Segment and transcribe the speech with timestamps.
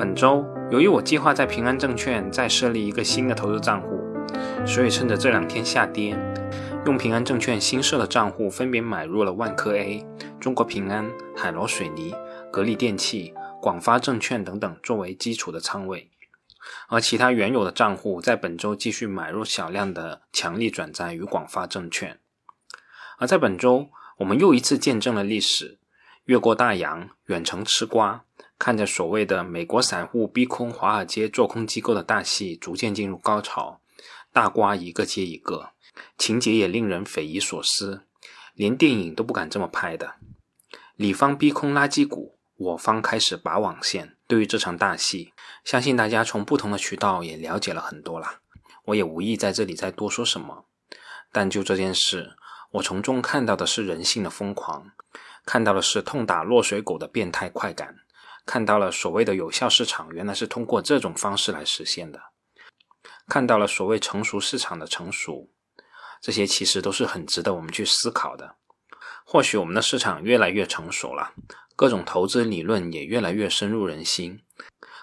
[0.00, 4.00] 本周，由于我计划在平安证券再设立一个新的投资账户，
[4.66, 6.18] 所以趁着这两天下跌，
[6.86, 10.02] 用平安证券新设的账户分别买入了万科 A、
[10.40, 12.14] 中国平安、海螺水泥、
[12.50, 16.10] 格力电器、广发证券等等作为基础的仓位，
[16.88, 22.18] 而其他原有的账户在本周继续买入小量的强力转债与广发证券。
[23.18, 25.78] 而在本周，我们又一次见证了历史
[26.24, 28.24] 越过大洋，远程吃瓜。
[28.60, 33.80] 看着所谓的美国散户逼空华尔街做空机构的大戏逐渐进入高潮，
[34.34, 35.70] 大瓜一个接一个，
[36.18, 38.04] 情节也令人匪夷所思，
[38.52, 40.16] 连电影都不敢这么拍的。
[40.94, 44.18] 李方逼空垃圾股，我方开始拔网线。
[44.26, 45.32] 对于这场大戏，
[45.64, 48.40] 相信大家从不同的渠道也了解了很多啦。
[48.84, 50.66] 我也无意在这里再多说什么。
[51.32, 52.36] 但就这件事，
[52.72, 54.90] 我从中看到的是人性的疯狂，
[55.46, 57.96] 看到的是痛打落水狗的变态快感。
[58.50, 62.20] 看到了所谓的有效市场，原来是通过这种方式来实现的。
[63.28, 65.52] 看到了所谓成熟市场的成熟，
[66.20, 68.56] 这些其实都是很值得我们去思考的。
[69.24, 71.32] 或许我们的市场越来越成熟了，
[71.76, 74.40] 各种投资理论也越来越深入人心，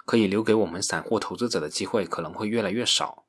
[0.06, 3.28] 可以留给我们散户投资者的机会可能会越来越少。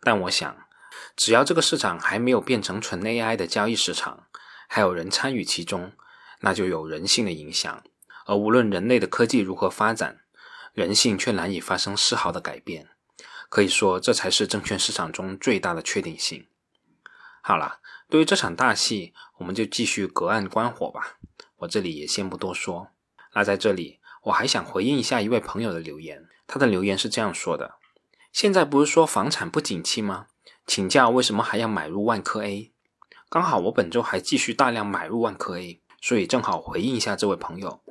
[0.00, 0.66] 但我想，
[1.14, 4.26] 只要这个市场还没有变成纯 AI 的交易市场，
[4.68, 5.92] 还有人参与其中，
[6.40, 7.84] 那就有人性的影响。
[8.30, 10.20] 而无论人类的科技如何发展，
[10.72, 12.90] 人性却难以发生丝毫的改变。
[13.48, 16.46] 可以说，这才是证券市场中最大的确定性。
[17.42, 21.16] 好了，对于这场大戏，我们就继续隔岸观火吧。
[21.56, 22.92] 我这里也先不多说。
[23.34, 26.28] 那在这里，我还想回应一下一位朋友的留言。
[26.46, 27.78] 他的留言是这样说的
[28.32, 30.28] ：“现在不是说房产不景气吗？
[30.68, 32.72] 请教为什么还要买入万科 A？
[33.28, 37.82] 刚好我本周还继续大量买入万科 A，所以正好回应一下这位朋友。”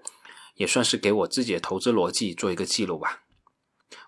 [0.59, 3.23] 也算是给我自己的投资逻辑做一个记录吧。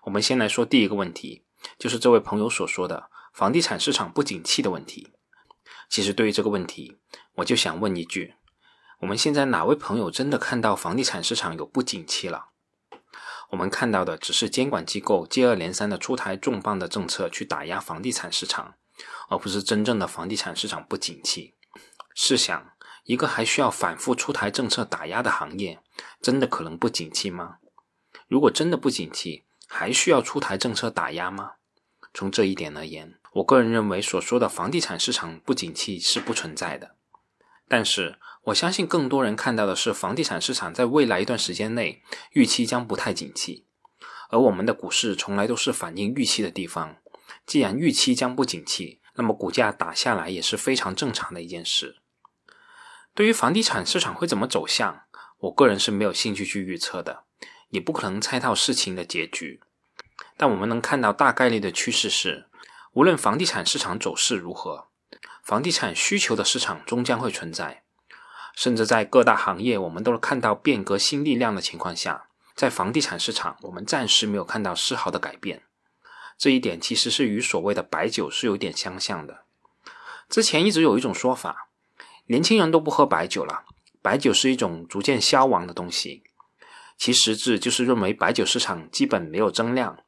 [0.02, 1.46] 我们先来说第一个问题，
[1.78, 5.08] 就是这位朋友所说的房地产市场不景气的问题。
[5.88, 6.98] 其实对于这个问题，
[7.36, 8.34] 我就想问一句：
[9.00, 12.48] 我们现在哪位朋友真的看到房地产市场有不景气了？
[13.48, 18.74] 我们看到的只是监管机构接二连三的出台重磅的政策去打压房地产市场，
[19.30, 21.54] 而不是真正的房地产市场不景气。
[22.14, 22.71] 试想。
[23.04, 25.80] 一个还需要反复出台政策打压的行业，
[26.20, 27.58] 真的可能不景气吗？
[28.28, 31.52] 如果真的不景气，还需要出台政策打压吗？
[32.14, 36.96] 从这一点而言，我个人认为所说的房地产市场不景气是不存在的。
[37.68, 42.02] 但是，我相信更多人看到的是房地产市场在未来一段时间内
[42.32, 43.66] 预期将不太景气，
[44.28, 46.96] 而我们的股市从来都是反映预期的地方。
[47.46, 52.01] 既然预期将不景气，那么股价打下来也是非常正常的一件事。
[53.14, 55.02] 对于房地产市场会怎么走向，
[55.40, 57.24] 我个人是没有兴趣去预测的，
[57.68, 59.60] 也不可能猜到事情的结局。
[60.38, 62.46] 但我们能看到大概率的趋势是，
[62.92, 64.88] 无论房地产市场走势如何，
[65.42, 67.82] 房地产需求的市场终将会存在。
[68.54, 75.62] 甚至在各大行业我们都看到变革新力量的情况下，在房地产市场我们暂时没有看到丝毫的改变。
[76.38, 79.44] 这一点其实是与所谓的白酒是有点相像的。
[80.30, 81.68] 之前一直有一种说法。
[82.26, 83.64] 年轻人都不喝白酒了，
[84.00, 86.22] 白酒是一种逐渐消亡的东西。
[86.96, 89.98] 其实质就是认为白酒市场基本没有增量，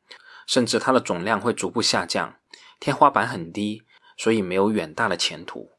[0.47, 2.37] 甚至它的总量会逐步下降，
[2.79, 3.83] 天花板很低，
[4.17, 5.73] 所以没有远大的前途。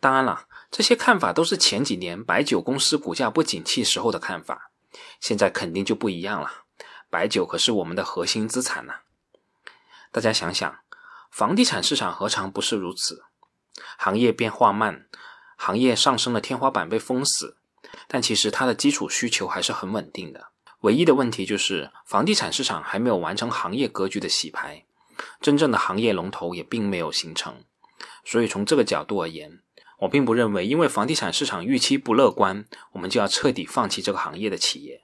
[0.00, 4.70] 当然了，这些看法都是前几年白酒公司股价不景气时候的看法，
[5.20, 6.64] 现在肯定就不一样了。
[7.10, 8.94] 白酒可是我们的核心资产呢。
[10.10, 10.78] 大家想想，
[11.30, 13.22] 房地产市场何尝不是如此？
[13.98, 15.06] 行业变化慢。
[15.64, 17.56] 行业上升的天花板被封死，
[18.08, 20.48] 但其实它的基础需求还是很稳定的。
[20.80, 24.84] 唯一的问题就是房地产市场还没有完成行业格局的洗牌，
[25.40, 27.62] 真正的行业龙头也并没有形成。
[28.24, 29.60] 所以从这个角度而言，
[30.00, 32.64] 我并不认为因为房地产市场预期不乐观，
[32.94, 35.02] 我们就要彻底放弃这个行业的企业。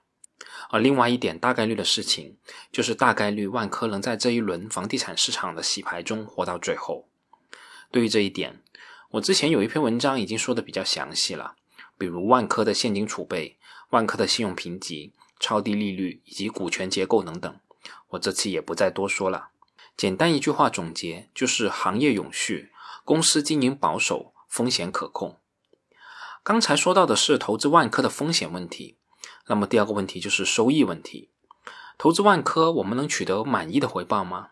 [0.71, 2.37] 而另外一点大概率的事情，
[2.73, 7.07] 就是大概率万科能在这一轮房地产市场的洗牌中活到最后。
[7.93, 8.61] 对于这一点。
[9.13, 11.55] 我之前有一篇文章已经说的比较详细了，
[11.97, 13.57] 比如万科的现金储备、
[13.91, 17.59] 万科的信用评级、超低利率以及股权结构等等，
[18.09, 19.49] 我这次也不再多说了。
[19.97, 22.71] 简单一句话总结就是行业永续，
[23.05, 25.39] 公司经营保守，风险可控。
[26.43, 28.99] 刚才说到的是投资万科的风险问题，
[29.47, 31.31] 那么第二个问题就是收益问题。
[31.97, 34.51] 投资万科，我们能取得满意的回报吗？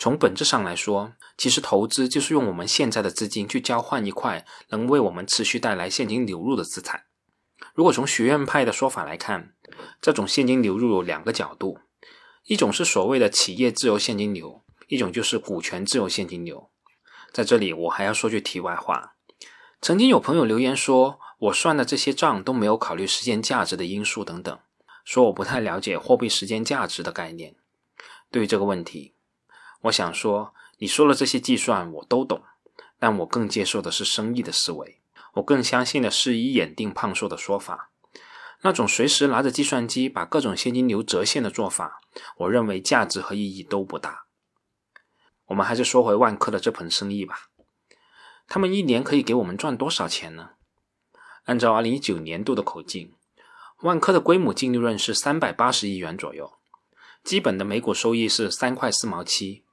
[0.00, 7.04] 从本质上来说，其实投资就是用我们现在的资金去交换一块能为我们持续带来现金流入的资产。
[7.74, 9.52] 如果从学院派的说法来看，
[10.00, 11.80] 这种现金流入有两个角度：
[12.46, 16.70] 一种是所谓的企业自由现金流，一种就是股权自由现金流。
[17.30, 19.16] 在这里，我还要说句题外话。
[19.82, 24.58] 曾经有朋友留言说，我算的这些账都没有考虑时间价值的因素等等，
[25.04, 27.56] 说我不太了解货币时间价值的概念。
[28.30, 29.14] 对于这个问题，
[29.82, 32.42] 我想说，你说的这些计算我都懂，
[32.98, 35.00] 但我更接受的是生意的思维，
[35.34, 37.90] 我更相信的是以眼定胖瘦的说法。
[38.62, 42.00] 那种随时拿着计算机把各种现金流折现的做法，
[42.36, 44.26] 我认为价值和意义都不大。
[45.46, 47.48] 我们还是说回万科的这盆生意吧。
[48.46, 50.50] 他们一年可以给我们赚多少钱呢？
[51.44, 53.14] 按照二零一九年度的口径，
[53.80, 56.52] 万科的规模净利润是三百八十亿元左右，
[57.24, 59.64] 基本的每股收益是三块四毛七。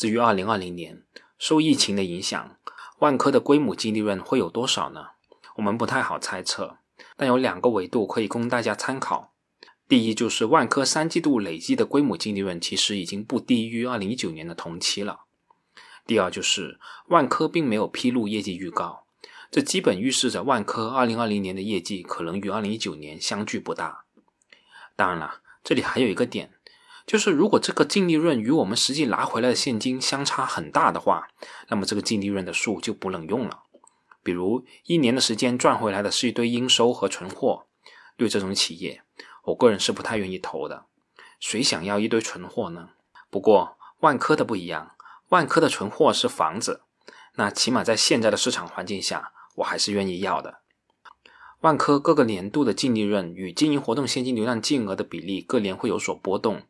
[0.00, 1.02] 至于二零二零年
[1.38, 2.56] 受疫情的影响，
[3.00, 5.08] 万科的归母净利润会有多少呢？
[5.56, 6.78] 我们不太好猜测。
[7.18, 9.34] 但有两个维度可以供大家参考。
[9.86, 15.24] 第一，就是万科三季度累计的归母净利润其实已经不低于二零一九年的同期了。
[16.06, 19.04] 第二，就是万科并没有披露业绩预告，
[19.50, 24.04] 这基本预示着万科二零二零年的业绩可能与二零一九年相距不大。
[24.96, 26.54] 当然了，这里还有一个点，
[27.10, 31.26] 就是如果这个净利润与我们实际拿回来的现金相差很大的话，
[31.66, 33.64] 那么这个净利润的数就不能用了。
[34.22, 37.66] 比如一年的时间赚回来的是一堆应收和存货，
[38.16, 39.02] 对这种企业，
[39.46, 40.84] 我个人是不太愿意投的。
[41.40, 42.90] 谁想要一堆存货呢？
[43.28, 44.92] 不过万科的不一样，
[45.30, 46.82] 万科的存货是房子，
[47.34, 50.60] 那起码在现在的市场环境下，我还是愿意要的。
[51.62, 56.62] 万科各个年度的净利润与经营活动现金流量净额的比例各年会有所波动，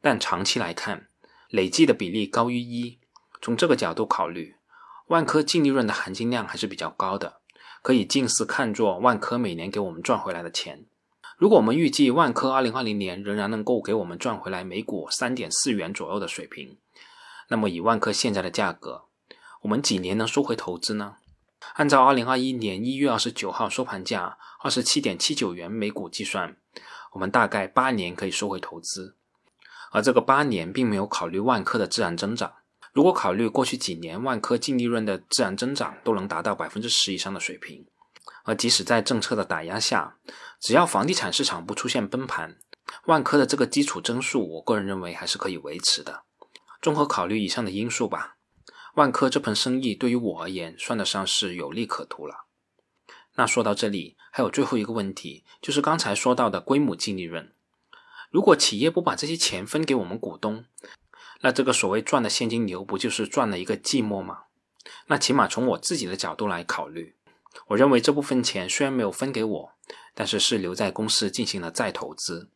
[0.00, 1.08] 但长期来看，
[1.48, 2.98] 累计的比例高于一。
[3.42, 4.56] 从这个角度考虑。
[5.08, 7.40] 万科净利润的含金量还是比较高的，
[7.82, 10.86] 可以近似看作万科每年给我们赚回来的钱。
[11.36, 16.78] 如果我们预计万科2020年仍然能够给我们赚回来每股3.4元左右的水平，
[17.48, 19.06] 那么以万科现在的价格，
[19.62, 21.16] 我们几年能收回投资呢？
[21.74, 26.56] 按照2021年1月29号收盘价27.79元每股计算，
[27.14, 29.16] 我们大概八年可以收回投资，
[29.90, 32.54] 而这个八年并没有考虑万科的自然增长。
[32.92, 37.86] 如果考虑过去几年万科净利润的自然增长都能达到百分之十以上的水平，
[38.44, 40.16] 而即使在政策的打压下，
[40.58, 42.58] 只要房地产市场不出现崩盘，
[43.06, 46.22] 万科的这个基础增速，我个人认为还是可以维持的。
[46.82, 48.36] 综合考虑以上的因素吧，
[48.94, 52.46] 万科这盆生意对于我而言算得上是有利可图了。
[53.36, 57.52] 那说到这里，还有最后一个问题，就是刚才说到的归母净利润，
[58.30, 60.64] 如果企业不把这些钱分给我们股东，
[61.40, 64.44] 那这个所谓赚的现金流不就是赚了一个寂寞吗？
[65.08, 67.16] 那起码从我自己的角度来考虑，
[67.68, 69.72] 我认为这部分钱虽然没有分给我，
[70.14, 72.50] 但是是留在公司进行了再投资。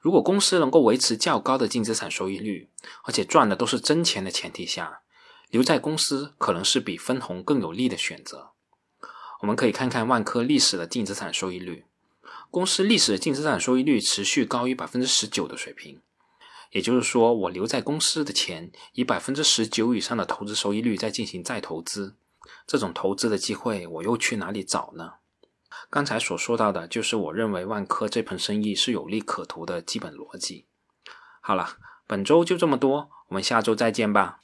[0.00, 2.70] 如果公司能够维持较高的净资产收益率，
[3.04, 5.00] 而且赚的都是真钱的前提下，
[5.48, 8.50] 留在公司可能是比分红更有利的选择。
[9.40, 11.84] 我们可以看看万科历史的净资产收益率，
[12.54, 16.00] 公司历史净资产收益率持续高于百分之十九的水平。
[16.70, 22.14] 也就是说，我留在公司的钱以百分之十九以上的投资收益率再进行再投资，
[22.64, 25.14] 这种投资的机会我又去哪里找呢？
[25.90, 30.66] 刚才所说到的就是我认为万科这盆生意是有利可图的基本逻辑。
[31.40, 34.42] 好了，本周就这么多，我们下周再见吧。